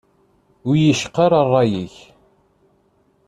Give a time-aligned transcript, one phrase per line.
[0.67, 1.95] Ur iy-icqa ara rray-ik.